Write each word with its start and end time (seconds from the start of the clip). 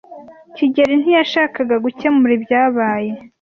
kigeli 0.55 0.93
ntiyashakaga 1.01 1.75
gukemura 1.85 2.33
ibyabaye. 2.37 3.11